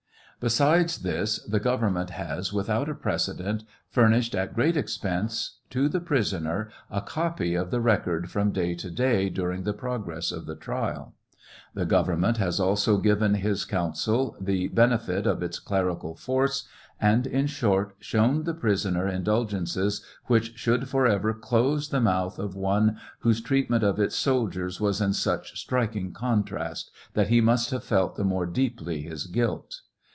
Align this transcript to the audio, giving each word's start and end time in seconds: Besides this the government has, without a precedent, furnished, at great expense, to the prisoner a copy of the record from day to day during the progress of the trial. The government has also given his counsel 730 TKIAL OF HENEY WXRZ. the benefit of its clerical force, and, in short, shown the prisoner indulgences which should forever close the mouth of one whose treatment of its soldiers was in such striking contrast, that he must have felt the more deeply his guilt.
Besides 0.43 1.03
this 1.03 1.39
the 1.43 1.59
government 1.59 2.09
has, 2.09 2.51
without 2.51 2.89
a 2.89 2.95
precedent, 2.95 3.63
furnished, 3.91 4.33
at 4.33 4.55
great 4.55 4.75
expense, 4.75 5.59
to 5.69 5.87
the 5.87 5.99
prisoner 5.99 6.71
a 6.89 6.99
copy 6.99 7.53
of 7.53 7.69
the 7.69 7.79
record 7.79 8.27
from 8.31 8.51
day 8.51 8.73
to 8.73 8.89
day 8.89 9.29
during 9.29 9.65
the 9.65 9.73
progress 9.75 10.31
of 10.31 10.47
the 10.47 10.55
trial. 10.55 11.13
The 11.75 11.85
government 11.85 12.37
has 12.37 12.59
also 12.59 12.97
given 12.97 13.35
his 13.35 13.65
counsel 13.65 14.33
730 14.39 14.39
TKIAL 14.39 14.39
OF 14.39 14.47
HENEY 14.47 14.69
WXRZ. 14.69 14.69
the 14.71 14.73
benefit 14.75 15.27
of 15.27 15.43
its 15.43 15.59
clerical 15.59 16.15
force, 16.15 16.67
and, 16.99 17.27
in 17.27 17.45
short, 17.45 17.95
shown 17.99 18.43
the 18.43 18.55
prisoner 18.55 19.07
indulgences 19.07 20.03
which 20.25 20.57
should 20.57 20.89
forever 20.89 21.35
close 21.35 21.89
the 21.89 22.01
mouth 22.01 22.39
of 22.39 22.55
one 22.55 22.97
whose 23.19 23.41
treatment 23.41 23.83
of 23.83 23.99
its 23.99 24.15
soldiers 24.15 24.81
was 24.81 24.99
in 25.01 25.13
such 25.13 25.55
striking 25.59 26.11
contrast, 26.11 26.89
that 27.13 27.27
he 27.29 27.41
must 27.41 27.69
have 27.69 27.83
felt 27.83 28.15
the 28.15 28.23
more 28.23 28.47
deeply 28.47 29.03
his 29.03 29.27
guilt. 29.27 29.81